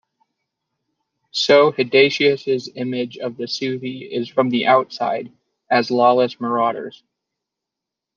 So 1.29 1.71
Hydatius's 1.73 2.71
image 2.73 3.19
of 3.19 3.37
the 3.37 3.43
Suevi 3.47 3.99
is 4.11 4.27
from 4.29 4.49
the 4.49 4.65
outside, 4.65 5.31
as 5.69 5.91
lawless 5.91 6.39
marauders. 6.41 7.03